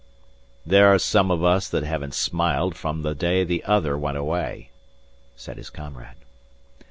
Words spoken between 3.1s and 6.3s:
day the Other went away," said his comrade.